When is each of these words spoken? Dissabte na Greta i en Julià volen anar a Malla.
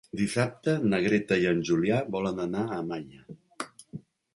Dissabte 0.19 0.73
na 0.93 1.01
Greta 1.03 1.39
i 1.43 1.47
en 1.51 1.63
Julià 1.71 2.03
volen 2.19 2.45
anar 2.49 2.67
a 2.67 2.83
Malla. 2.93 3.73